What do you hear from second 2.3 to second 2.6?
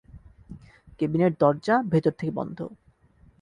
বন্ধ।